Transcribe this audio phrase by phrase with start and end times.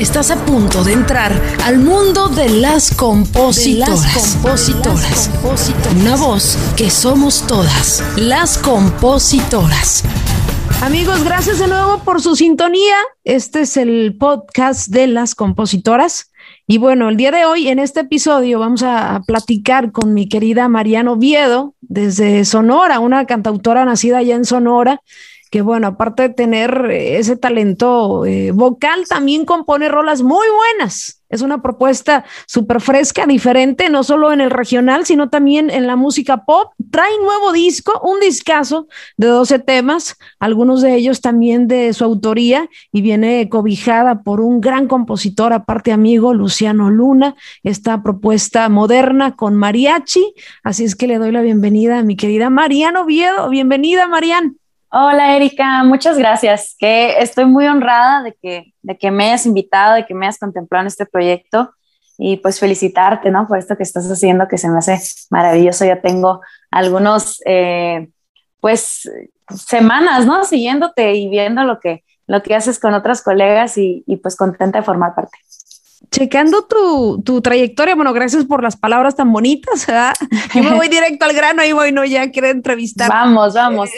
[0.00, 1.30] Estás a punto de entrar
[1.62, 4.34] al mundo de las compositoras.
[4.34, 5.30] compositoras.
[6.00, 10.02] Una voz que somos todas, las compositoras.
[10.80, 12.96] Amigos, gracias de nuevo por su sintonía.
[13.24, 16.32] Este es el podcast de las compositoras.
[16.66, 20.70] Y bueno, el día de hoy, en este episodio, vamos a platicar con mi querida
[20.70, 25.02] Mariano Viedo desde Sonora, una cantautora nacida allá en Sonora
[25.50, 31.20] que bueno, aparte de tener eh, ese talento eh, vocal, también compone rolas muy buenas.
[31.28, 35.94] Es una propuesta súper fresca, diferente, no solo en el regional, sino también en la
[35.94, 36.72] música pop.
[36.90, 42.68] Trae nuevo disco, un discazo de 12 temas, algunos de ellos también de su autoría,
[42.90, 49.54] y viene cobijada por un gran compositor, aparte amigo, Luciano Luna, esta propuesta moderna con
[49.54, 50.34] mariachi.
[50.64, 53.48] Así es que le doy la bienvenida a mi querida Mariano Oviedo.
[53.50, 54.59] Bienvenida, Marian.
[54.92, 56.74] Hola Erika, muchas gracias.
[56.76, 60.38] Que estoy muy honrada de que, de que me hayas invitado, de que me hayas
[60.38, 61.72] contemplado en este proyecto
[62.18, 63.46] y pues felicitarte, ¿no?
[63.46, 64.98] Por esto que estás haciendo, que se me hace
[65.30, 65.84] maravilloso.
[65.84, 66.40] Ya tengo
[66.72, 68.08] algunos, eh,
[68.60, 69.08] pues,
[69.54, 70.42] semanas, ¿no?
[70.44, 74.80] Siguiéndote y viendo lo que, lo que haces con otras colegas y, y pues contenta
[74.80, 75.38] de formar parte
[76.10, 80.14] checando tu, tu, trayectoria, bueno, gracias por las palabras tan bonitas, ¿verdad?
[80.54, 83.08] Yo me voy directo al grano, ahí voy, no, ya quiero entrevistar.
[83.08, 83.90] Vamos, vamos.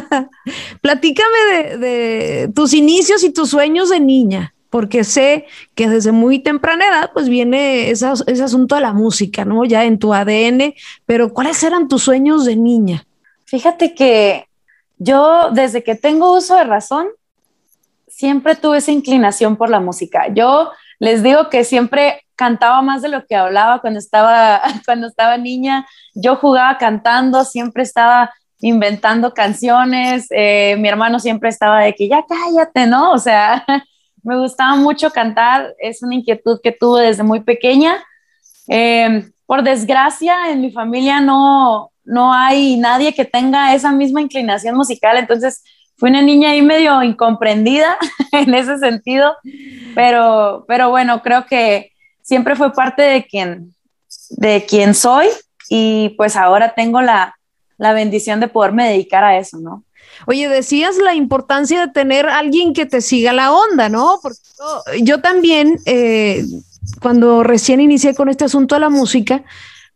[0.80, 6.40] Platícame de, de, tus inicios y tus sueños de niña, porque sé que desde muy
[6.40, 9.64] temprana edad, pues viene ese asunto de la música, ¿no?
[9.64, 10.74] Ya en tu ADN,
[11.06, 13.06] pero ¿cuáles eran tus sueños de niña?
[13.46, 14.46] Fíjate que
[14.98, 17.06] yo, desde que tengo uso de razón,
[18.06, 20.28] siempre tuve esa inclinación por la música.
[20.32, 20.70] Yo
[21.00, 25.86] les digo que siempre cantaba más de lo que hablaba cuando estaba, cuando estaba niña.
[26.14, 30.26] Yo jugaba cantando, siempre estaba inventando canciones.
[30.30, 33.12] Eh, mi hermano siempre estaba de que ya cállate, ¿no?
[33.12, 33.64] O sea,
[34.22, 35.74] me gustaba mucho cantar.
[35.78, 37.96] Es una inquietud que tuve desde muy pequeña.
[38.68, 44.76] Em, por desgracia, en mi familia no, no hay nadie que tenga esa misma inclinación
[44.76, 45.64] musical, entonces
[46.00, 47.98] fui una niña ahí medio incomprendida
[48.32, 49.36] en ese sentido,
[49.94, 53.74] pero, pero bueno, creo que siempre fue parte de quien,
[54.30, 55.26] de quien soy
[55.68, 57.36] y pues ahora tengo la,
[57.76, 59.84] la bendición de poderme dedicar a eso, ¿no?
[60.26, 64.18] Oye, decías la importancia de tener alguien que te siga la onda, ¿no?
[64.22, 64.38] Porque
[65.02, 66.44] yo, también, eh,
[67.00, 69.44] cuando recién inicié con este asunto de la música,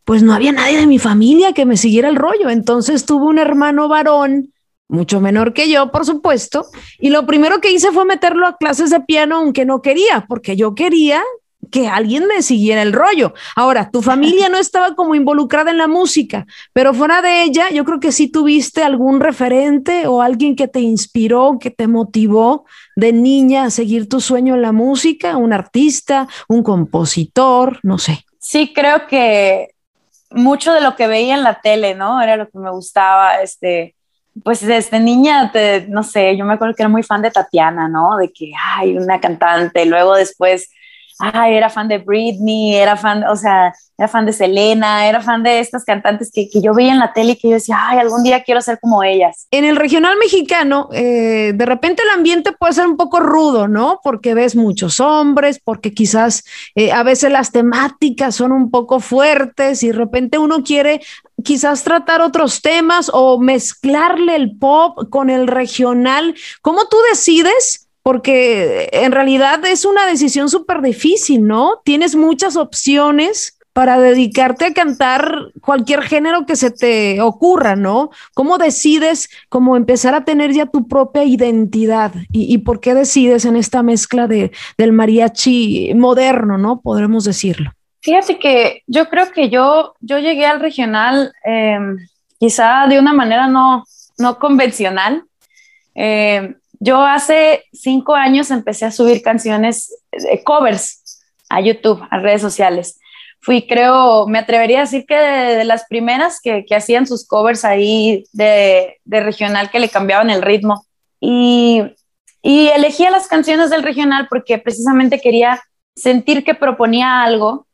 [0.04, 2.48] pues no había nadie de mi familia que me siguiera el rollo.
[2.48, 4.53] Entonces tuve un hermano varón
[4.88, 6.66] mucho menor que yo, por supuesto,
[6.98, 10.56] y lo primero que hice fue meterlo a clases de piano, aunque no quería, porque
[10.56, 11.22] yo quería
[11.70, 13.34] que alguien me siguiera el rollo.
[13.56, 17.84] Ahora, tu familia no estaba como involucrada en la música, pero fuera de ella, yo
[17.84, 22.66] creo que sí tuviste algún referente o alguien que te inspiró, que te motivó
[22.96, 28.24] de niña a seguir tu sueño en la música, un artista, un compositor, no sé.
[28.38, 29.74] Sí, creo que
[30.30, 32.20] mucho de lo que veía en la tele, ¿no?
[32.20, 33.94] Era lo que me gustaba, este,
[34.42, 37.88] pues desde niña, te, no sé, yo me acuerdo que era muy fan de Tatiana,
[37.88, 38.16] ¿no?
[38.16, 40.70] De que, ay, una cantante, luego después,
[41.18, 45.42] ay, era fan de Britney, era fan, o sea, era fan de Selena, era fan
[45.42, 47.98] de estas cantantes que, que, yo veía en la tele y que yo decía, ay,
[47.98, 49.46] algún día quiero ser como ellas.
[49.50, 54.00] En el regional mexicano, eh, de repente el ambiente puede ser un poco rudo, ¿no?
[54.02, 56.44] Porque ves muchos hombres, porque quizás
[56.74, 61.00] eh, a veces las temáticas son un poco fuertes y de repente uno quiere
[61.44, 66.34] quizás tratar otros temas o mezclarle el pop con el regional.
[66.62, 67.83] ¿Cómo tú decides?
[68.04, 71.80] Porque en realidad es una decisión súper difícil, ¿no?
[71.84, 78.10] Tienes muchas opciones para dedicarte a cantar cualquier género que se te ocurra, ¿no?
[78.34, 82.12] ¿Cómo decides cómo empezar a tener ya tu propia identidad?
[82.30, 86.82] ¿Y, por qué decides en esta mezcla de, del mariachi moderno, ¿no?
[86.82, 87.72] Podremos decirlo.
[88.02, 91.96] Fíjate que yo creo que yo, yo llegué al regional em,
[92.38, 93.84] quizá de una manera no,
[94.18, 95.24] no convencional.
[95.94, 102.40] Em, yo hace cinco años empecé a subir canciones, de covers a YouTube, a redes
[102.40, 102.98] sociales.
[103.40, 107.64] Fui, creo, me atrevería a decir que de, las primeras que, que, hacían sus covers
[107.64, 110.86] ahí de, de, regional que le cambiaban el ritmo.
[111.20, 111.82] Y,
[112.42, 115.62] y elegía las canciones del regional porque precisamente quería
[115.94, 117.66] sentir que proponía algo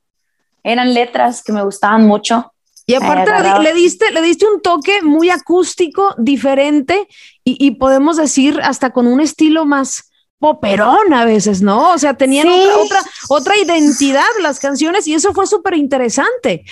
[0.63, 2.53] eran letras que me gustaban mucho.
[2.91, 3.31] Y aparte
[3.63, 7.07] le, diste, le diste un toque muy acústico, diferente,
[7.45, 11.93] y, podemos decir hasta con un estilo más poperón a veces, ¿no?
[11.93, 16.65] O sea, tenían otra, otra, otra identidad las canciones y eso fue súper interesante.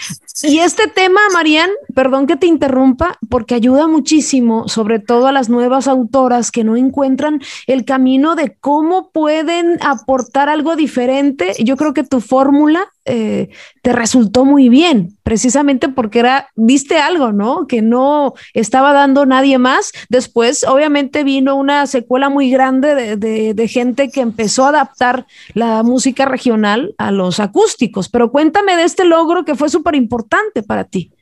[0.43, 5.49] Y este tema, Marian, perdón que te interrumpa, porque ayuda muchísimo, sobre todo a las
[5.49, 11.55] nuevas autoras que no encuentran el camino de cómo pueden aportar algo diferente.
[11.59, 13.49] Yo creo que tu fórmula eh,
[13.83, 17.67] te resultó muy bien, precisamente porque era, viste algo, ¿no?
[17.67, 19.91] Que no estaba dando nadie más.
[20.09, 25.83] Después, obviamente, vino una secuela muy grande de, de gente que empezó a adaptar la
[25.83, 28.09] música regional a los acústicos.
[28.09, 30.28] Pero cuéntame de este logro que fue súper importante
[30.67, 31.13] para ti.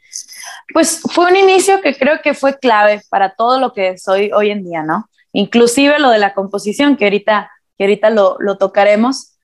[0.72, 4.50] Pues fue un inicio que creo que fue clave para todo lo que soy hoy
[4.50, 5.08] en día, ¿no?
[5.32, 9.36] Inclusive lo de la composición, que ahorita, que ahorita lo, lo tocaremos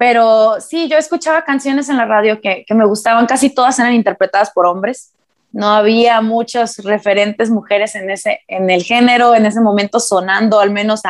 [0.00, 3.92] pero sí, yo escuchaba canciones en la radio que, que me gustaban, casi todas eran
[3.92, 5.12] interpretadas por hombres.
[5.52, 10.70] No había muchas referentes mujeres en, ese, en el género, en ese momento sonando, al
[10.70, 11.02] menos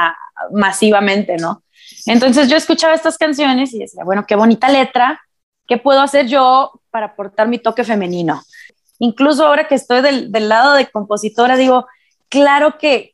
[0.50, 1.62] masivamente, ¿no?
[2.04, 5.20] Entonces yo escuchaba estas canciones y decía, bueno, qué bonita letra,
[5.68, 8.42] ¿qué puedo hacer yo para aportar mi toque femenino?
[8.98, 11.86] Incluso ahora que estoy del, del lado de compositora, digo,
[12.28, 13.12] claro que,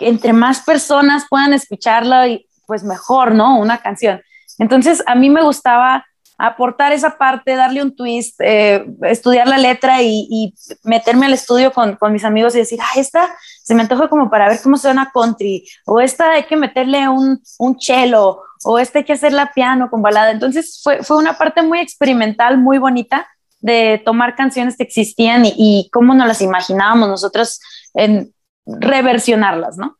[0.00, 2.26] entre más personas puedan escucharla,
[2.66, 3.58] pues mejor, ¿no?
[3.58, 4.20] Una canción.
[4.58, 6.04] Entonces, a mí me gustaba
[6.38, 10.54] aportar esa parte, darle un twist, eh, estudiar la letra y,
[10.84, 13.28] meterme al estudio con, con, mis amigos y decir, ah, esta
[13.62, 17.42] se me antoja como para ver cómo suena country, o esta hay que meterle un,
[17.58, 20.30] un cello, o esta hay que hacerla piano con balada.
[20.30, 23.26] Entonces fue, fue una parte muy experimental, muy bonita
[23.60, 27.60] de tomar canciones que existían y, y cómo nos las imaginábamos nosotros
[27.94, 28.32] en
[28.66, 29.96] reversionarlas, ¿no?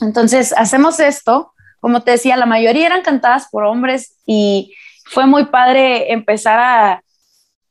[0.00, 1.54] Entonces hacemos esto
[1.84, 4.74] como te decía, la mayoría eran cantadas por hombres y
[5.04, 7.02] fue muy padre empezar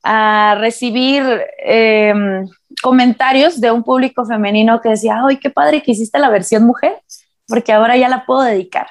[0.03, 1.23] a, recibir
[1.65, 2.47] em,
[2.83, 7.01] comentarios de un público femenino que decía, ay, qué padre que hiciste la versión mujer,
[7.47, 8.85] porque ahora ya la puedo dedicar.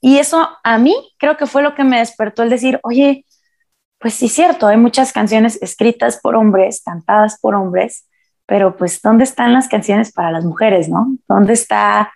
[0.00, 3.24] Y eso a mí creo que fue lo que me despertó el decir, oye,
[3.98, 8.08] pues sí, cierto, hay muchas canciones escritas por hombres, cantadas por hombres,
[8.46, 11.16] pero pues ¿dónde están las canciones para las mujeres, no?
[11.26, 12.12] ¿Dónde está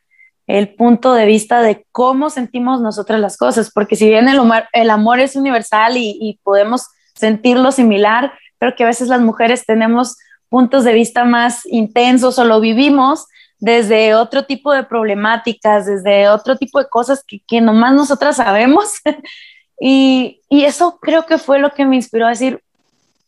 [0.46, 4.40] el punto de vista de cómo sentimos nosotras las cosas, porque si bien el,
[4.72, 10.16] el amor es universal y, podemos sentirlo similar, creo que a veces las mujeres tenemos
[10.48, 13.26] puntos de vista más intensos o lo vivimos
[13.62, 18.94] desde otro tipo de problemáticas, desde otro tipo de cosas que, que nomás nosotras sabemos.
[19.80, 22.60] y, y eso creo que fue lo que me inspiró a decir,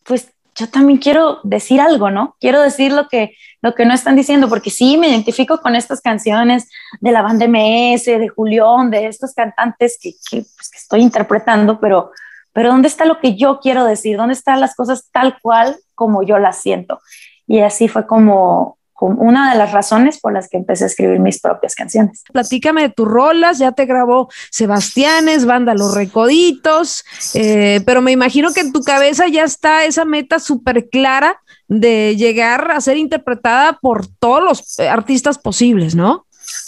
[0.03, 2.35] pues yo también quiero decir algo, ¿no?
[2.41, 6.01] Quiero decir lo que, lo que no están diciendo, porque sí me identifico con estas
[6.01, 6.69] canciones
[7.01, 11.79] de la banda MS, de Julián, de estos cantantes que, que, pues, que, estoy interpretando,
[11.79, 12.11] pero,
[12.53, 14.17] pero ¿dónde está lo que yo quiero decir?
[14.17, 17.01] ¿Dónde están las cosas tal cual como yo las siento?
[17.47, 21.41] Y así fue como, una de las razones por las que empecé a escribir mis
[21.41, 22.23] propias canciones.
[22.33, 27.05] Platícame de tus rolas, ya te grabó Sebastianes, Banda Los Recoditos,
[27.35, 32.17] eh, pero me imagino que en tu cabeza ya está esa meta súper clara de
[32.17, 36.27] llegar a ser interpretada por todos los artistas posibles, ¿no?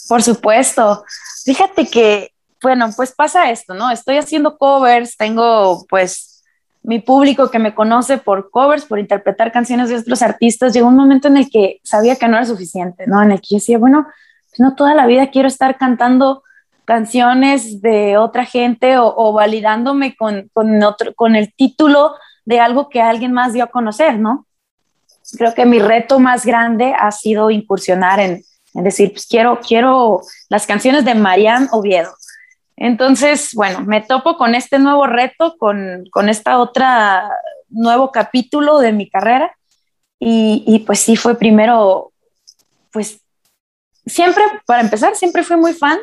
[0.08, 1.05] Por supuesto.
[1.44, 2.32] Fíjate que,
[2.62, 3.90] bueno, pues pasa esto, ¿no?
[3.90, 6.36] Estoy haciendo covers, tengo pues
[6.87, 10.94] mi público que me conoce por covers, por interpretar canciones de otros artistas, llegó un
[10.94, 13.21] momento en el que sabía que no era suficiente, ¿no?
[13.21, 14.06] En el que decía, bueno,
[14.49, 16.44] pues no toda la vida quiero estar cantando
[16.85, 23.53] canciones de otra gente o, validándome con, con el título de algo que alguien más
[23.53, 24.47] dio a conocer, ¿no?
[25.37, 28.44] Creo que mi reto más grande ha sido incursionar en,
[28.75, 32.15] en decir, pues quiero, quiero las canciones de Marianne Oviedo,
[32.76, 37.30] entonces, bueno, me topo con este nuevo reto, con, con esta otra
[37.68, 39.56] nuevo capítulo de mi carrera
[40.18, 42.12] y, y, pues sí fue primero,
[42.92, 43.21] pues
[44.06, 45.99] siempre, para empezar, siempre fui muy fan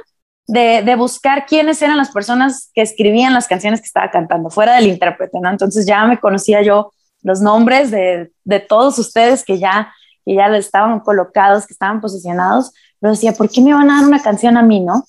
[0.47, 4.75] de, de, buscar quiénes eran las personas que escribían las canciones que estaba cantando, fuera
[4.75, 5.49] del intérprete, ¿no?
[5.49, 9.93] Entonces ya me conocía yo los nombres de, de todos ustedes que ya,
[10.25, 14.07] que ya estaban colocados, que estaban posicionados, pero decía, ¿por qué me van a dar
[14.07, 15.05] una canción a mí, no?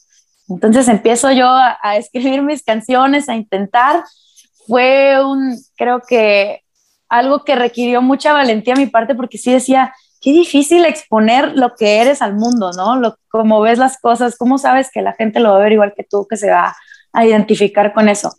[0.49, 4.05] Entonces empiezo yo a, a, escribir mis canciones, a intentar.
[4.67, 6.63] Fue un, creo que
[7.09, 11.75] algo que requirió mucha valentía a mi parte porque sí decía, qué difícil exponer lo
[11.75, 12.97] que eres al mundo, ¿no?
[12.97, 15.93] Lo, cómo ves las cosas, cómo sabes que la gente lo va a ver igual
[15.95, 16.75] que tú, que se va
[17.13, 18.33] a identificar con eso.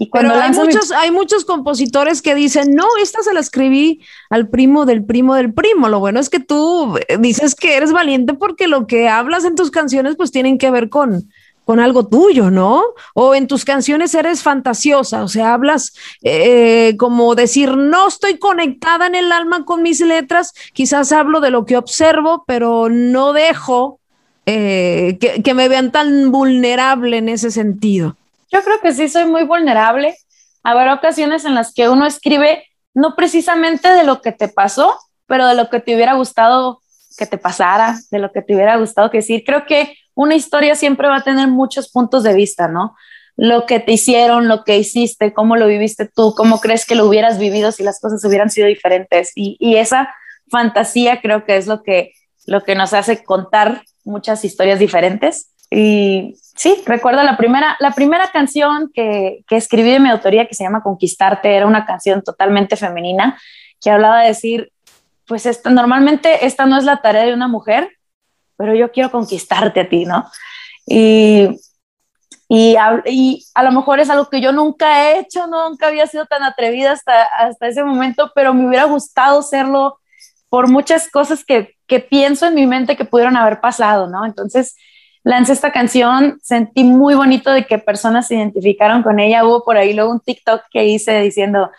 [0.00, 4.00] Y cuando hay muchos, hay muchos compositores que dicen, no, esta se la escribí
[4.30, 5.88] al primo del primo del primo.
[5.88, 9.72] Lo bueno es que tú dices que eres valiente porque lo que hablas en tus
[9.72, 11.28] canciones pues tienen que ver con,
[11.68, 12.82] con algo tuyo, ¿no?
[13.12, 19.06] O en tus canciones eres fantasiosa, o sea, hablas eh, como decir, no estoy conectada
[19.06, 24.00] en el alma con mis letras, quizás hablo de lo que observo, pero no dejo
[24.46, 28.16] eh, que, que me vean tan vulnerable en ese sentido.
[28.50, 30.16] Yo creo que sí soy muy vulnerable.
[30.62, 35.46] Habrá ocasiones en las que uno escribe no precisamente de lo que te pasó, pero
[35.46, 36.80] de lo que te hubiera gustado
[37.18, 39.42] que te pasara, de lo que te hubiera gustado decir.
[39.44, 42.96] Creo que una historia siempre va a tener muchos puntos de vista, ¿no?
[43.36, 47.06] Lo que te hicieron, lo que hiciste, cómo lo viviste tú, cómo crees que lo
[47.06, 49.30] hubieras vivido si las cosas hubieran sido diferentes.
[49.36, 50.12] Y, esa
[50.50, 52.14] fantasía creo que es lo que,
[52.46, 55.52] lo que nos hace contar muchas historias diferentes.
[55.70, 60.54] Y sí, recuerdo la primera, la primera canción que, que escribí de mi autoría que
[60.56, 63.38] se llama Conquistarte, era una canción totalmente femenina
[63.80, 64.72] que hablaba de decir,
[65.28, 67.97] pues esta, normalmente esta no es la tarea de una mujer,
[68.58, 70.26] pero yo quiero conquistarte a ti, ¿no?
[70.84, 71.48] Y,
[72.48, 76.06] y, a, y a lo mejor es algo que yo nunca he hecho, nunca había
[76.06, 79.98] sido tan atrevida hasta, hasta ese momento, pero me hubiera gustado serlo
[80.50, 84.26] por muchas cosas que, que pienso en mi mente que pudieron haber pasado, ¿no?
[84.26, 84.76] Entonces,
[85.22, 89.44] lancé esta canción, sentí muy bonito de que personas se identificaron con ella.
[89.44, 91.70] Hubo por ahí luego un TikTok que hice diciendo,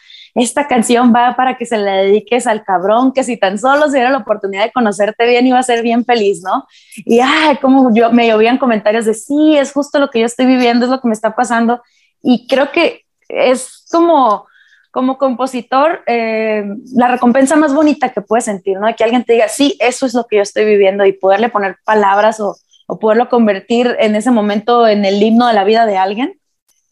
[0.43, 3.97] esta canción va para que se la dediques al cabrón, que si tan solo se
[3.97, 6.65] diera la oportunidad de conocerte bien iba a ser bien feliz, ¿no?
[7.05, 10.45] Y ay, como yo me llovían comentarios de sí, es justo lo que yo estoy
[10.45, 11.81] viviendo, es lo que me está pasando.
[12.21, 14.47] Y creo que es como
[14.91, 16.65] como compositor, eh,
[16.95, 18.87] la recompensa más bonita que puedes sentir, ¿no?
[18.95, 21.77] Que alguien te diga, sí, eso es lo que yo estoy viviendo y poderle poner
[21.85, 22.55] palabras o,
[22.87, 26.38] o poderlo convertir en ese momento en el himno de la vida de alguien,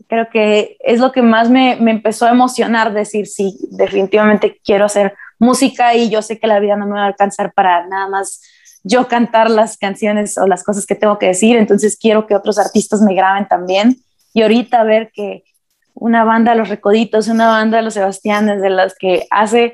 [0.08, 4.86] creo que es lo que más me, me, empezó a emocionar, decir, sí, definitivamente quiero
[4.86, 8.08] hacer música y yo sé que la vida no me va a alcanzar para nada
[8.08, 8.42] más
[8.84, 12.58] yo cantar las canciones o las cosas que tengo que decir, entonces quiero que otros
[12.58, 13.98] artistas me graben también
[14.34, 15.44] y ahorita ver que
[15.94, 19.74] una banda Los Recoditos, una banda Los Sebastianes, de las que hace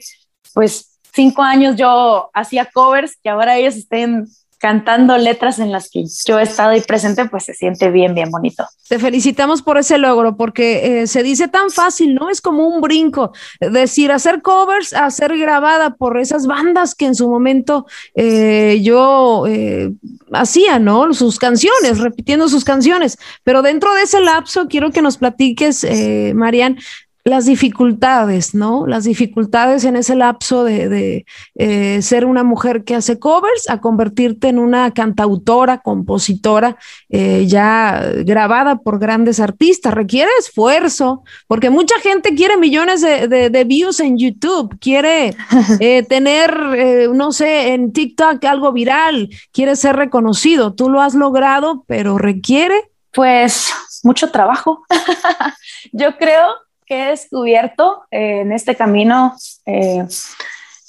[0.54, 4.28] pues cinco años yo hacía covers, que ahora ellos estén
[4.64, 8.32] cantando letras en las que yo he estado y presente, pues se siente bien, bien
[8.32, 8.66] bonito.
[8.88, 12.30] Te felicitamos por ese logro, porque eh, se dice tan fácil, ¿no?
[12.30, 13.34] Es como un brinco.
[13.60, 19.92] Decir, hacer covers, hacer grabada por esas bandas que en su momento eh, yo eh,
[20.32, 21.14] hacía, ¿no?
[21.14, 23.18] Sus canciones, repitiendo sus canciones.
[23.44, 25.86] Pero dentro de ese lapso, quiero que nos platiques,
[26.34, 26.78] Marian,
[27.26, 28.86] las dificultades, ¿no?
[28.86, 31.26] Las dificultades en ese lapso de,
[31.56, 36.76] eh, ser una mujer que hace covers a convertirte en una cantautora, compositora,
[37.10, 39.94] eh, ya grabada por grandes artistas.
[39.94, 45.34] Requiere esfuerzo, porque mucha gente quiere millones de, views en YouTube, quiere
[45.80, 50.74] eh, tener, no sé, en TikTok algo viral, quiere ser reconocido.
[50.74, 52.90] Tú lo has logrado, pero requiere...
[53.14, 53.72] Pues
[54.04, 54.84] mucho trabajo.
[55.94, 56.48] Yo creo
[56.96, 59.36] he descubierto eh, en este camino
[59.66, 60.06] eh,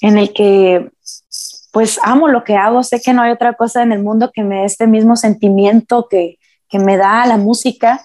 [0.01, 0.91] en el que
[1.73, 4.45] pues amo lo que hago, sé que no hay otra cosa en el mundo que
[4.45, 8.01] me dé este mismo sentimiento que, que me da la música.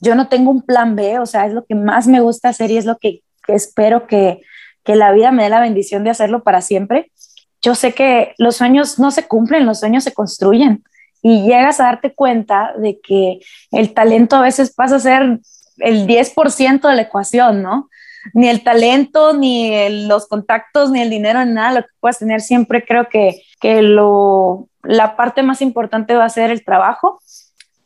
[0.00, 2.72] Yo no tengo un plan B, o sea, es lo que más me gusta hacer
[2.72, 4.42] y es lo que, que espero que,
[4.82, 7.12] que la vida me dé la bendición de hacerlo para siempre.
[7.60, 10.82] Yo sé que los sueños no se cumplen, los sueños se construyen
[11.22, 13.38] y llegas a darte cuenta de que
[13.70, 15.38] el talento a veces pasa a ser
[15.78, 17.88] el 10% de la ecuación, ¿no?
[18.34, 22.84] Ni el talento, ni los contactos, ni el dinero, nada, lo que puedas tener siempre
[22.84, 27.20] creo que, que lo, la parte más importante va a ser el trabajo.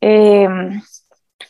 [0.00, 0.48] Eh,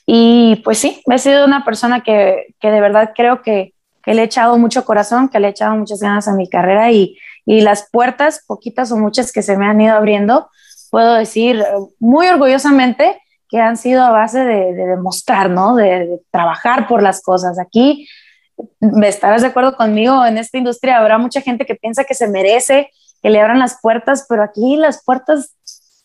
[0.07, 3.75] y pues sí, he sido una persona que, que de verdad creo que,
[4.05, 6.93] que, le he echado mucho corazón, que le he echado muchas ganas a mi carrera
[6.93, 10.49] y, y las puertas, poquitas o muchas que se me han ido abriendo,
[10.91, 11.65] puedo decir
[11.99, 15.77] muy orgullosamente que han sido a base de, demostrar, ¿no?
[15.77, 17.59] De, trabajar por las cosas.
[17.59, 18.09] Aquí,
[19.03, 22.91] estarás de acuerdo conmigo, en esta industria habrá mucha gente que piensa que se merece
[23.23, 25.55] que le abran las puertas, pero aquí las puertas,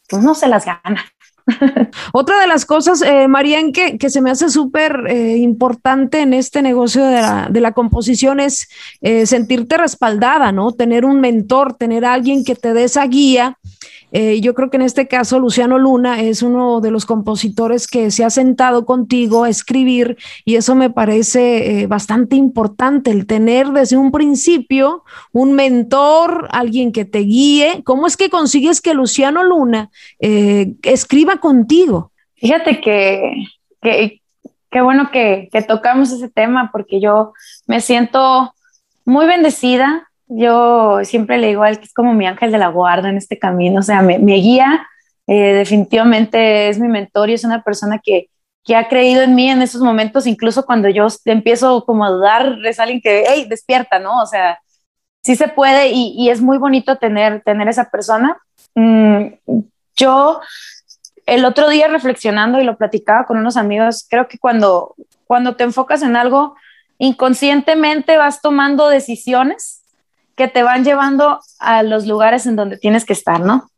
[0.10, 1.06] pues no se las gana.
[2.14, 3.28] Otra de las cosas, eh,
[3.74, 7.72] que, que, se me hace súper eh, importante en este negocio de la, de la
[7.74, 8.70] composición es
[9.02, 10.72] eh, sentirte respaldada, ¿no?
[10.72, 13.58] Tener un mentor, tener alguien que te dé esa guía
[14.12, 18.12] eh, yo creo que en este caso Luciano Luna es uno de los compositores que
[18.12, 23.70] se ha sentado contigo a escribir y eso me parece eh, bastante importante, el tener
[23.70, 27.84] desde un principio un mentor, alguien que te guíe.
[27.84, 29.90] ¿Cómo es que consigues que Luciano Luna
[30.20, 32.12] eh, escriba contigo?
[32.36, 33.46] Fíjate que,
[33.82, 37.34] qué bueno que, que tocamos ese tema porque yo
[37.68, 38.54] me siento
[39.06, 42.70] muy bendecida yo siempre le digo a él que es como mi ángel de la
[42.70, 44.88] guarda en este camino, o sea, me, guía,
[45.28, 48.30] eh, definitivamente es mi mentor y es una persona que,
[48.64, 52.58] que, ha creído en mí en esos momentos, incluso cuando yo empiezo como a dudar,
[52.66, 54.22] es alguien que, hey, despierta, ¿no?
[54.22, 54.60] O sea,
[55.22, 58.38] sí se puede y, y es muy bonito tener, tener esa persona.
[58.76, 59.34] Mm,
[59.98, 60.40] yo
[61.26, 64.96] el otro día reflexionando y lo platicaba con unos amigos, creo que cuando,
[65.26, 66.56] cuando te enfocas en algo,
[66.98, 69.81] inconscientemente vas tomando decisiones
[70.42, 73.70] que te van llevando a los lugares en donde tienes que estar, ¿no?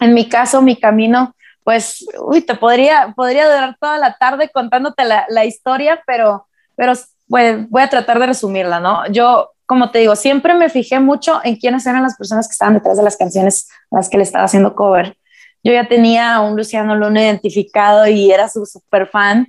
[0.00, 5.04] En mi caso, mi camino, pues, uy, te podría, podría durar toda la tarde contándote
[5.04, 6.94] la, la historia, pero, pero
[7.28, 9.06] pues, voy a tratar de resumirla, ¿no?
[9.12, 12.74] Yo, como te digo, siempre me fijé mucho en quiénes eran las personas que estaban
[12.74, 15.16] detrás de las canciones a las que le estaba haciendo cover.
[15.62, 19.46] Yo ya tenía a un Luciano Luna identificado y era su super fan.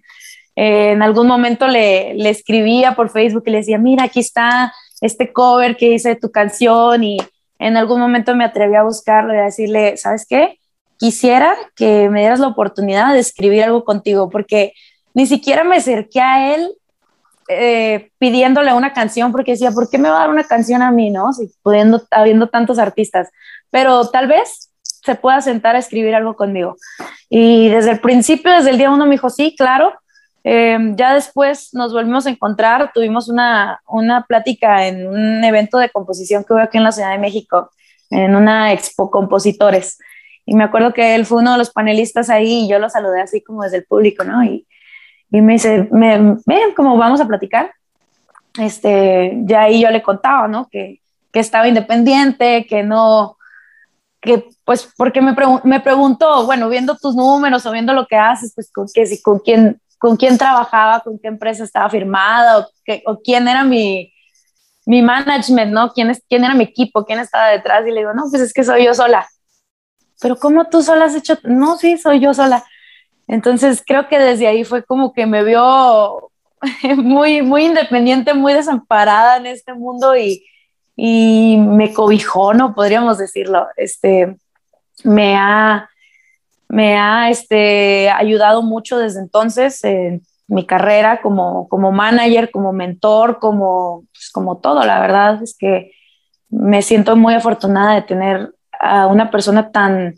[0.56, 4.72] Eh, en algún momento le, le escribía por Facebook y le decía, mira, aquí está
[5.02, 7.18] este cover que hice de tu canción y
[7.60, 10.60] en algún momento me atreví a buscarlo y a decirle, ¿sabes qué?
[10.98, 14.74] Quisiera que me dieras la oportunidad de escribir algo contigo porque
[15.14, 16.72] ni siquiera me acerqué a él
[17.50, 20.92] eh, pidiéndole una canción porque decía, ¿por qué me va a dar una canción a
[20.92, 21.34] mí, no?
[21.34, 23.30] Si pudiendo, habiendo tantos artistas,
[23.70, 26.78] pero tal vez se pueda sentar a escribir algo conmigo.
[27.30, 29.94] Y desde el principio, desde el día uno me dijo, sí, claro.
[30.44, 35.90] Eh, ya después nos volvimos a encontrar, tuvimos una, una plática en un evento de
[35.90, 37.72] composición que hubo aquí en la Ciudad de México,
[38.10, 40.00] en una expo compositores.
[40.46, 43.22] Y me acuerdo que él fue uno de los panelistas ahí y yo lo saludé
[43.22, 44.44] así como desde el público, ¿no?
[44.44, 44.68] Y,
[45.32, 46.40] y me dice, ven,
[46.76, 47.72] como vamos a platicar.
[48.60, 50.68] Este, ya ahí yo le contaba, ¿no?
[50.70, 51.00] Que,
[51.32, 53.38] que estaba independiente, que no,
[54.22, 58.54] que pues porque me, me preguntó, bueno, viendo tus números o viendo lo que haces,
[58.54, 62.68] pues con, que, si, con, quién, con quién trabajaba, con qué empresa estaba firmada
[63.06, 64.12] o, quién era mi,
[64.88, 65.92] mi management, ¿no?
[65.94, 67.06] ¿Quién, es, ¿Quién era mi equipo?
[67.06, 67.86] ¿Quién estaba detrás?
[67.86, 69.30] Y le digo, no, pues es que soy yo sola.
[70.20, 71.38] Pero ¿cómo tú sola has hecho?
[71.44, 72.66] No, sí, soy yo sola.
[73.28, 76.32] Entonces creo que desde ahí fue como que me vio
[76.98, 80.44] muy, muy independiente, muy desamparada en este mundo y,
[80.96, 83.68] y me cobijó, no podríamos decirlo.
[83.78, 84.36] Este,
[85.04, 85.91] me ha,
[86.72, 93.40] me ha este, ayudado mucho desde entonces en mi carrera como, como manager, como mentor,
[93.40, 94.86] como, pues, como todo.
[94.86, 95.92] La verdad es que
[96.50, 100.16] me siento muy afortunada de tener a una persona tan,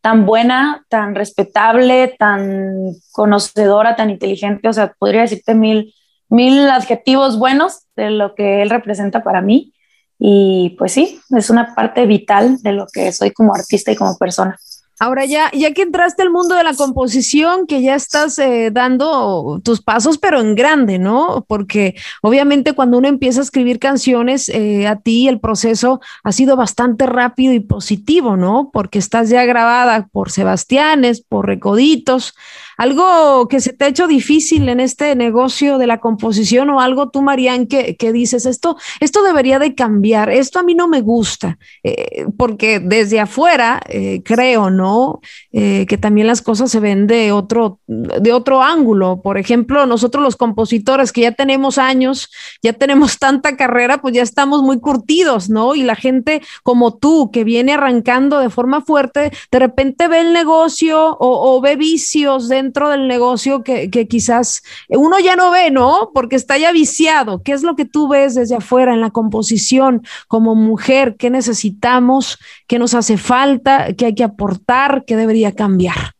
[0.00, 4.68] tan buena, tan respetable, tan conocedora, tan inteligente.
[4.68, 5.92] O sea, podría decirte mil,
[6.28, 9.72] mil adjetivos buenos de lo que él representa para mí.
[10.20, 14.16] Y pues sí, es una parte vital de lo que soy como artista y como
[14.16, 14.56] persona.
[14.98, 19.60] Ahora ya, ya que entraste al mundo de la composición, que ya estás eh, dando
[19.62, 21.44] tus pasos, pero en grande, ¿no?
[21.46, 26.56] Porque obviamente cuando uno empieza a escribir canciones, eh, a ti el proceso ha sido
[26.56, 28.70] bastante rápido y positivo, ¿no?
[28.72, 32.34] Porque estás ya grabada por Sebastianes, por Recoditos,
[32.76, 37.08] algo que se te ha hecho difícil en este negocio de la composición o algo
[37.08, 41.58] tú, Marían, que, dices, esto, esto debería de cambiar, esto a mí no me gusta,
[41.82, 45.20] eh, porque desde afuera eh, creo, ¿no?
[45.52, 49.20] Eh, que también las cosas se ven de otro, de otro ángulo.
[49.22, 52.30] Por ejemplo, nosotros los compositores que ya tenemos años,
[52.62, 55.74] ya tenemos tanta carrera, pues ya estamos muy curtidos, ¿no?
[55.74, 60.32] Y la gente como tú, que viene arrancando de forma fuerte, de repente ve el
[60.32, 65.70] negocio o, o ve vicios de dentro del negocio que, quizás uno ya no ve,
[65.70, 66.10] ¿no?
[66.12, 67.42] Porque está ya viciado.
[67.44, 71.14] ¿Qué es lo que tú ves desde afuera en la composición como mujer?
[71.16, 72.38] ¿Qué necesitamos?
[72.66, 73.92] ¿Qué nos hace falta?
[73.96, 75.04] ¿Qué hay que aportar?
[75.06, 76.14] ¿Qué debería cambiar?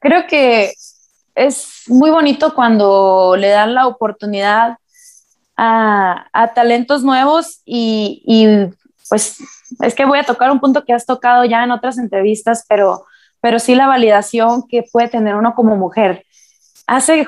[0.00, 0.72] Creo que
[1.36, 4.78] es muy bonito cuando le dan la oportunidad
[5.56, 8.48] a, talentos nuevos y, y,
[9.08, 9.36] pues
[9.80, 13.04] es que voy a tocar un punto que has tocado ya en otras entrevistas, pero
[13.42, 16.24] pero sí la validación que puede tener uno como mujer.
[16.86, 17.26] Hace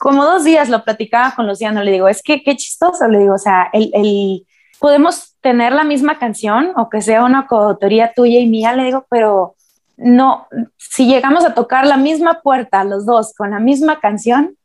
[0.00, 3.34] como dos días lo platicaba con Luciano, le digo, es que qué chistoso, le digo,
[3.34, 4.46] o sea, el, el,
[4.80, 9.06] podemos tener la misma canción o que sea una coautoría tuya y mía, le digo,
[9.08, 9.54] pero
[9.96, 14.56] no, si llegamos a tocar la misma puerta los dos con la misma canción,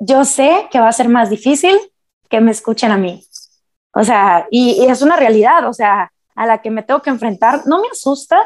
[0.00, 1.76] yo sé que va a ser más difícil
[2.28, 3.24] que me escuchen a mí.
[3.94, 7.10] O sea, y, y es una realidad, o sea, a la que me tengo que
[7.10, 7.66] enfrentar.
[7.66, 8.40] No me asusta,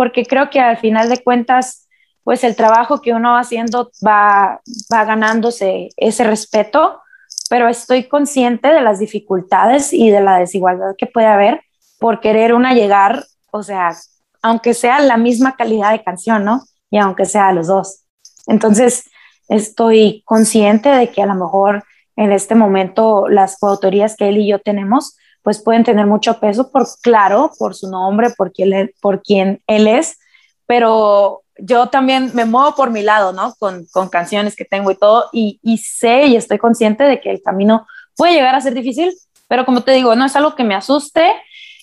[0.00, 1.86] porque creo que al final de cuentas,
[2.24, 7.02] pues el trabajo que uno va haciendo va, va ganándose ese respeto,
[7.50, 11.60] pero estoy consciente de las dificultades y de la desigualdad que puede haber
[11.98, 13.94] por querer una llegar, o sea,
[14.40, 16.62] aunque sea la misma calidad de canción, ¿no?
[16.90, 18.06] Y aunque sea los dos.
[18.46, 19.04] Entonces,
[19.50, 21.84] estoy consciente de que a lo mejor
[22.16, 26.70] en este momento las coautorías que él y yo tenemos, pues pueden tener mucho peso
[26.70, 30.18] por, claro, por su nombre, por quien, por quien él es,
[30.66, 33.54] pero yo también me muevo por mi lado, ¿no?
[33.58, 37.30] Con, con canciones que tengo y todo, y, y, sé y estoy consciente de que
[37.30, 39.12] el camino puede llegar a ser difícil,
[39.48, 41.32] pero como te digo, no es algo que me asuste.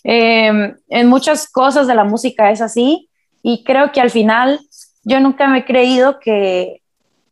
[0.04, 3.10] Eh, en muchas cosas de la música es así,
[3.44, 4.60] y creo que al final
[5.04, 6.82] yo nunca me he creído que,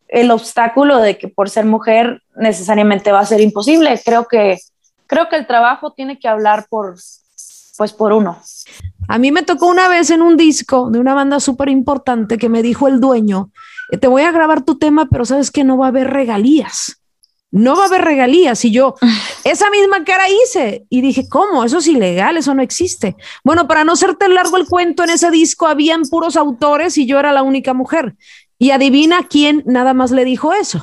[0.08, 4.00] el obstáculo de que por ser mujer necesariamente va a ser imposible.
[4.04, 4.58] Creo que,
[5.06, 6.96] creo que el trabajo tiene que hablar por,
[7.76, 8.40] pues por uno.
[9.08, 12.48] A mí me tocó una vez en un disco de una banda súper importante que
[12.48, 13.50] me dijo el dueño,
[13.90, 17.00] eh, te voy a grabar tu tema, pero sabes que no va a haber regalías.
[17.52, 18.64] No va a haber regalías.
[18.64, 18.96] Y yo,
[19.44, 20.86] esa misma cara hice.
[20.90, 21.64] Y dije, ¿cómo?
[21.64, 23.16] Eso es ilegal, eso no existe.
[23.44, 27.18] Bueno, para no hacerte largo el cuento, en ese disco habían puros autores y yo
[27.18, 28.16] era la única mujer.
[28.58, 30.82] Y adivina quién nada más le dijo eso.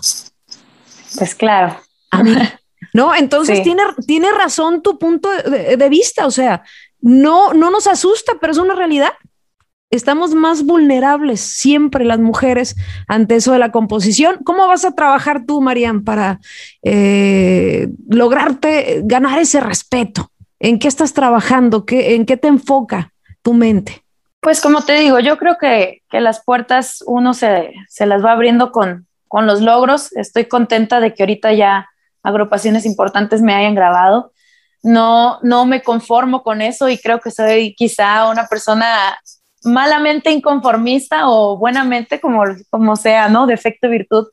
[1.18, 1.78] Pues claro.
[2.12, 2.36] A mí.
[2.94, 3.16] ¿No?
[3.16, 6.28] Entonces tiene, tiene razón tu punto de, vista.
[6.28, 6.64] O sea,
[7.02, 9.14] no, no nos asusta, pero es una realidad.
[9.90, 12.76] Estamos más vulnerables siempre las mujeres
[13.08, 14.38] ante eso de la composición.
[14.44, 16.40] ¿Cómo vas a trabajar tú, Marian, para
[16.84, 20.32] eh, lograrte ganar ese respeto?
[20.60, 21.86] ¿En qué estás trabajando?
[21.86, 24.04] ¿Qué, ¿En qué te enfoca tu mente?
[24.40, 28.34] Pues como te digo, yo creo que, que las puertas uno se, se, las va
[28.34, 30.12] abriendo con, con los logros.
[30.18, 31.90] Estoy contenta de que ahorita ya
[32.24, 34.32] agrupaciones importantes me hayan grabado.
[34.82, 39.18] No, no me conformo con eso y creo que soy quizá una persona
[39.64, 43.46] malamente inconformista o buenamente, como, como sea, ¿no?
[43.46, 44.28] Defecto, virtud.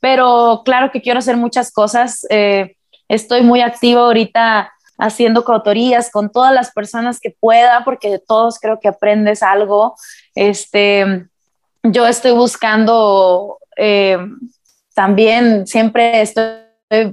[0.00, 2.26] Pero claro que quiero hacer muchas cosas.
[2.30, 2.76] Eh,
[3.08, 8.58] estoy muy activa ahorita haciendo coautorías con todas las personas que pueda, porque de todos
[8.58, 9.94] creo que aprendes algo.
[10.34, 11.26] Este,
[11.82, 14.18] yo estoy buscando eh,
[14.94, 16.44] también, siempre estoy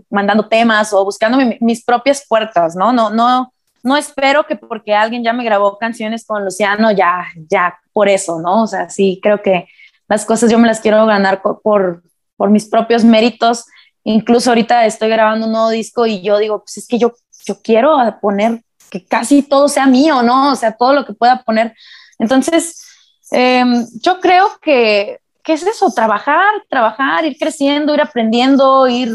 [0.10, 2.92] mandando temas o buscando mis propias puertas, ¿no?
[2.92, 7.78] No, no, no espero que porque alguien ya me grabó canciones con Luciano, ya, ya,
[7.94, 8.64] por eso, ¿no?
[8.64, 9.68] O sea, sí, creo que
[10.08, 12.04] las cosas yo me las quiero ganar por,
[12.36, 13.66] por mis propios méritos.
[14.04, 17.14] Incluso ahorita estoy grabando un nuevo disco y yo digo, pues es que yo
[17.46, 20.52] yo quiero poner que casi todo sea mío, ¿no?
[20.52, 21.76] O sea, todo lo que pueda poner.
[22.18, 22.84] Entonces,
[23.32, 25.92] em, yo creo que, ¿qué es eso?
[25.92, 29.14] Trabajar, trabajar, ir creciendo, ir aprendiendo, ir,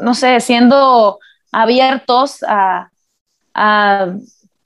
[0.00, 1.18] no sé, siendo
[1.52, 2.90] abiertos a,
[3.54, 4.14] a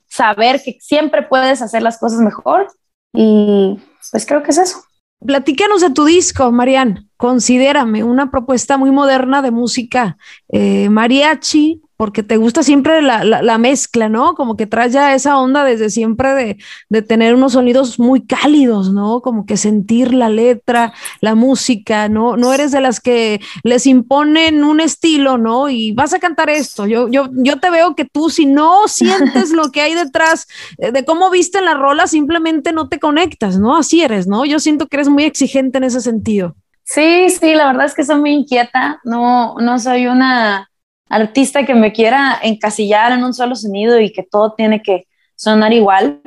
[0.09, 2.69] saber que siempre puedes hacer las cosas mejor.
[3.13, 3.79] Y
[4.11, 4.85] pues creo que es eso.
[5.25, 7.09] Platícanos de tu disco, Marian.
[7.17, 10.19] Considérame una propuesta muy moderna de música
[10.49, 14.35] eh, mariachi, porque te gusta siempre la, mezcla, ¿no?
[14.35, 16.59] Como que traes ya esa onda desde siempre
[16.91, 19.21] de, tener unos sonidos muy cálidos, ¿no?
[19.21, 22.37] Como que sentir la letra, la música, ¿no?
[22.37, 25.69] No eres de las que les imponen un estilo, ¿no?
[25.69, 26.87] Y vas a cantar esto.
[26.87, 30.47] Yo, yo, yo te veo que tú, si no sientes lo que hay detrás
[30.79, 33.77] eh, de cómo viste la rola, simplemente no te conectas, ¿no?
[33.77, 34.45] Así eres, ¿no?
[34.45, 36.57] Yo siento que eres muy exigente en ese sentido.
[36.85, 39.01] Sí, sí, la verdad es que soy muy inquieta.
[39.05, 40.71] No, no soy una
[41.15, 45.73] artista que me quiera encasillar en un solo sonido y que todo tiene que sonar
[45.73, 46.21] igual.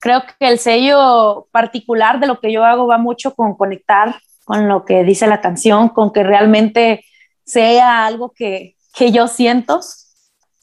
[0.00, 4.68] Creo que el sello particular de lo que yo hago va mucho con conectar con
[4.68, 7.04] lo que dice la canción, con que realmente
[7.44, 9.80] sea algo que, que yo siento.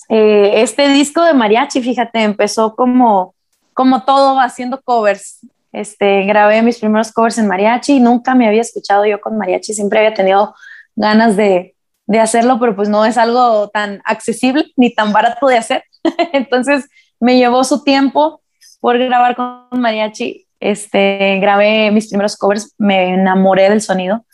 [0.09, 3.33] Eh, este disco de mariachi, fíjate, empezó como,
[3.73, 5.39] como todo haciendo covers.
[5.71, 9.99] Este, grabé mis primeros covers en mariachi, nunca me había escuchado yo con mariachi, siempre
[9.99, 10.53] había tenido
[10.95, 11.70] ganas de,
[12.11, 15.85] de hacerlo, pero pues no es algo tan accesible ni tan barato de hacer.
[16.33, 16.89] Entonces
[17.21, 18.41] me llevó su tiempo
[18.81, 20.45] por grabar con mariachi.
[20.59, 24.25] Este, grabé mis primeros covers, me enamoré del sonido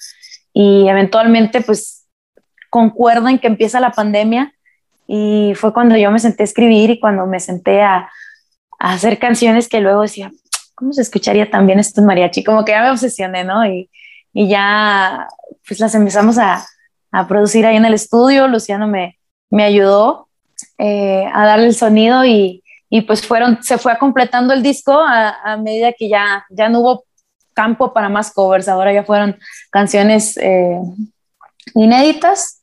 [0.53, 2.07] y eventualmente pues
[2.71, 4.53] concuerdo en que empieza la pandemia
[5.05, 8.09] y fue cuando yo me senté a escribir y cuando me senté a,
[8.79, 10.31] a hacer canciones que luego decía,
[10.73, 12.43] ¿cómo se escucharía también esto en mariachi?
[12.43, 13.65] Como que ya me obsesioné, ¿no?
[13.65, 13.89] Y,
[14.33, 15.27] y ya
[15.65, 16.65] pues las empezamos a,
[17.11, 18.47] a producir ahí en el estudio.
[18.47, 19.17] Luciano me,
[19.49, 20.27] me ayudó
[20.77, 25.57] eh, a darle el sonido y, y, pues fueron, se fue completando el disco a,
[25.57, 27.03] medida que ya, ya no hubo
[27.53, 28.67] campo para más covers.
[28.67, 29.37] Ahora ya fueron
[29.71, 30.79] canciones eh,
[31.73, 32.61] inéditas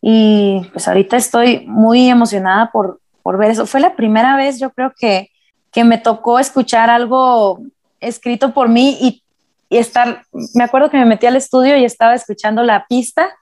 [0.00, 3.66] y pues ahorita estoy muy emocionada por, por ver eso.
[3.66, 5.30] Fue la primera vez, yo creo que,
[5.72, 7.60] que me tocó escuchar algo
[8.00, 9.22] escrito por mí y,
[9.68, 10.22] y estar,
[10.54, 13.36] me acuerdo que me metí al estudio y estaba escuchando la pista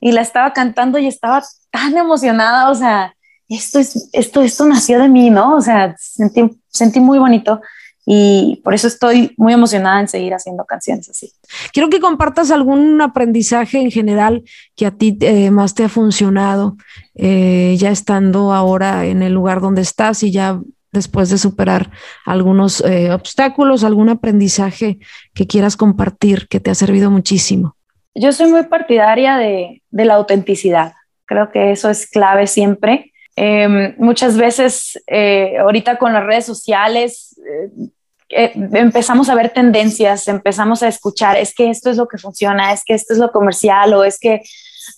[0.00, 3.14] y la estaba cantando y estaba tan emocionada, o sea,
[3.48, 5.56] esto, es, esto, esto nació de mí, ¿no?
[5.56, 7.60] O sea, sentí, sentí muy bonito
[8.08, 11.32] y por eso estoy muy emocionada en seguir haciendo canciones así.
[11.72, 14.44] Quiero que compartas algún aprendizaje en general
[14.76, 16.76] que a ti eh, más te ha funcionado,
[17.16, 20.60] eh, ya estando ahora en el lugar donde estás y ya
[20.92, 21.90] después de superar
[22.24, 24.98] algunos eh, obstáculos, algún aprendizaje
[25.34, 27.75] que quieras compartir que te ha servido muchísimo.
[28.18, 30.94] Yo soy muy partidaria de, la autenticidad.
[31.26, 33.12] Creo que eso es clave siempre.
[33.36, 37.88] Em, muchas veces, eh, ahorita con las redes sociales, eh,
[38.30, 42.72] eh, empezamos a ver tendencias, empezamos a escuchar, es que esto es lo que funciona,
[42.72, 44.40] es que esto es lo comercial o es que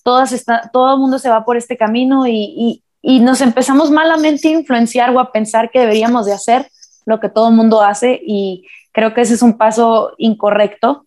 [0.02, 5.10] todo el mundo se va por este camino y, y, nos empezamos malamente a influenciar
[5.10, 6.68] o a pensar que deberíamos de hacer
[7.04, 11.04] lo que todo el mundo hace y creo que ese es un paso incorrecto.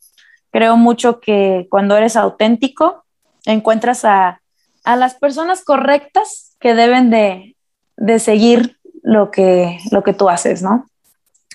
[0.51, 3.03] Creo mucho que cuando eres auténtico
[3.45, 4.41] encuentras a,
[4.83, 7.55] a las personas correctas que deben de,
[7.97, 10.85] de seguir lo que, lo que tú haces, ¿no?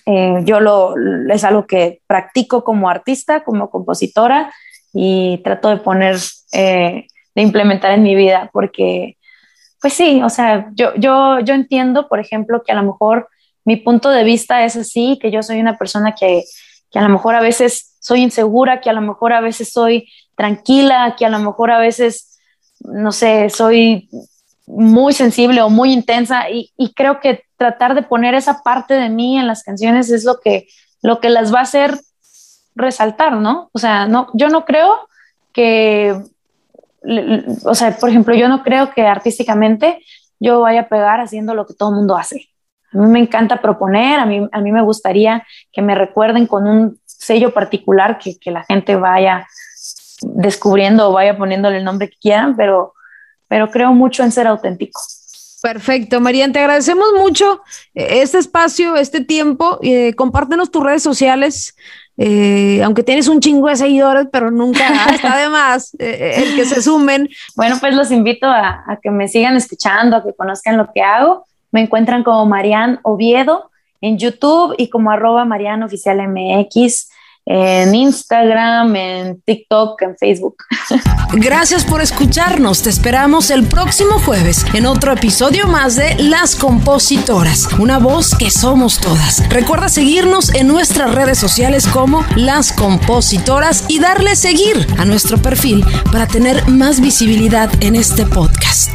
[0.07, 0.95] Eh, yo lo,
[1.31, 4.55] es algo que practico como artista, como compositora
[4.93, 6.17] y trato de poner,
[6.53, 9.17] eh, de implementar en mi vida porque,
[9.81, 13.29] pues sí, o sea, yo, yo, yo entiendo, por ejemplo, que a lo mejor
[13.65, 16.45] mi punto de vista es así, que yo soy una persona que,
[16.91, 20.09] que a lo mejor a veces soy insegura, que a lo mejor a veces soy
[20.37, 22.39] tranquila, que a lo mejor a veces,
[22.79, 24.09] no sé, soy
[24.65, 29.37] muy sensible o muy intensa y, creo que tratar de poner esa parte de mí
[29.37, 30.69] en las canciones es lo que,
[31.03, 31.99] lo que las va a hacer
[32.77, 33.71] resaltar, ¿no?
[33.73, 35.09] O sea, no, yo no creo
[35.53, 36.17] que,
[37.65, 39.99] o sea, por ejemplo, yo no creo que artísticamente
[40.39, 42.51] yo vaya a pegar haciendo lo que todo el mundo hace.
[42.93, 46.69] A mí me encanta proponer, a mí, a mí me gustaría que me recuerden con
[46.69, 49.47] un sello particular que, que la gente vaya
[50.23, 52.95] descubriendo o vaya poniéndole el nombre que quieran, pero
[53.49, 55.01] pero creo mucho en ser auténtico.
[55.63, 57.63] Perfecto, Marian, te agradecemos mucho
[57.95, 59.79] eh, este espacio, este tiempo.
[59.83, 61.75] Eh, compártenos tus redes sociales,
[62.19, 66.83] eh, aunque tienes un chingo de seguidores, pero nunca está de más el que se
[66.83, 67.29] sumen.
[67.57, 71.03] Bueno, pues los invito a, a, que me sigan escuchando, a que conozcan lo que
[71.03, 71.47] hago.
[71.73, 76.21] Me encuentran como Marian Oviedo en YouTube y como arroba Marian Oficial
[77.47, 80.57] en Instagram, en TikTok, en Facebook.
[81.33, 82.83] Gracias por escucharnos.
[82.83, 88.51] Te esperamos el próximo jueves en otro episodio más de Las Compositoras, una voz que
[88.51, 89.49] somos todas.
[89.49, 95.85] Recuerda seguirnos en nuestras redes sociales como Las Compositoras y darle seguir a nuestro perfil
[96.11, 98.91] para tener más visibilidad en este podcast.